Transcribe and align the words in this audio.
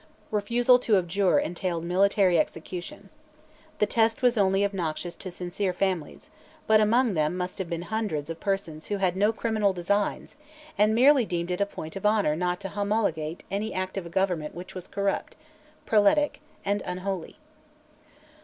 Refusal 0.31 0.79
to 0.79 0.97
abjure 0.97 1.37
entailed 1.37 1.83
military 1.83 2.39
execution. 2.39 3.09
The 3.77 3.85
test 3.85 4.23
was 4.23 4.35
only 4.35 4.65
obnoxious 4.65 5.15
to 5.17 5.29
sincere 5.29 5.73
fanatics; 5.73 6.31
but 6.65 6.81
among 6.81 7.13
them 7.13 7.37
must 7.37 7.59
have 7.59 7.69
been 7.69 7.83
hundreds 7.83 8.31
of 8.31 8.39
persons 8.39 8.87
who 8.87 8.97
had 8.97 9.15
no 9.15 9.31
criminal 9.31 9.73
designs, 9.73 10.37
and 10.75 10.95
merely 10.95 11.23
deemed 11.23 11.51
it 11.51 11.61
a 11.61 11.67
point 11.67 11.95
of 11.95 12.03
honour 12.03 12.35
not 12.35 12.59
to 12.61 12.69
"homologate" 12.69 13.43
any 13.51 13.75
act 13.75 13.95
of 13.95 14.07
a 14.07 14.09
Government 14.09 14.55
which 14.55 14.73
was 14.73 14.87
corrupt, 14.87 15.35
prelatic, 15.85 16.41
and 16.65 16.81
unholy. 16.83 17.37